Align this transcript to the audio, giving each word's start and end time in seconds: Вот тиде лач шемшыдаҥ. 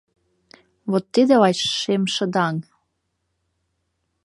Вот 0.91 1.03
тиде 1.13 1.35
лач 1.41 1.57
шемшыдаҥ. 1.79 2.55